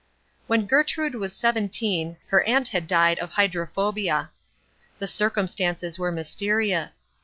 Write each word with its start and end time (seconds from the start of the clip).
When 0.47 0.65
Gertrude 0.65 1.13
was 1.13 1.31
seventeen 1.31 2.17
her 2.29 2.41
aunt 2.45 2.69
had 2.69 2.87
died 2.87 3.19
of 3.19 3.29
hydrophobia. 3.33 4.31
The 4.97 5.05
circumstances 5.07 5.99
were 5.99 6.11
mysterious. 6.11 7.03